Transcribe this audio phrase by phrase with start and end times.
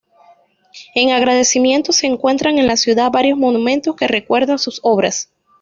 [0.95, 5.29] En agradecimiento se encuentran en la ciudad varios monumentos que recuerdan sus obras.